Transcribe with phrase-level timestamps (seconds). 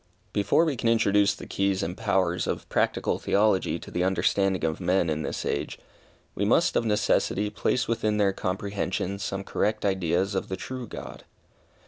[0.33, 4.79] Before we can introduce the keys and powers of practical Theology to the understanding of
[4.81, 5.77] men in this age,
[6.33, 11.23] we must, of necessity, place within their comprehension some correct ideas of the true God.